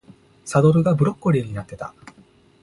[0.45, 1.93] サドルがブロッコリーになってた